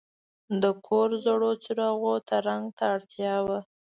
د 0.61 0.63
کور 0.85 1.09
زړو 1.25 1.51
څراغونو 1.63 2.21
ته 2.27 2.35
رنګ 2.47 2.65
ته 2.77 2.83
اړتیا 2.95 3.35
وه. 3.47 3.59